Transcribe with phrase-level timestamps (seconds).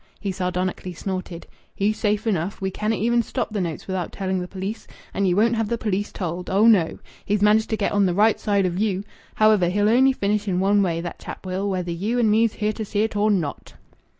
[0.19, 1.45] He sardonically snorted.
[1.75, 2.59] "He's safe enough.
[2.59, 5.77] We canna' even stop the notes without telling the police, and ye won't have the
[5.77, 6.49] police told.
[6.49, 6.97] Oh, no!
[7.23, 9.03] He's managed to get on th' right side o' you.
[9.35, 12.73] However, he'll only finish in one way, that chap will, whether you and me's here
[12.73, 13.75] to see it or not."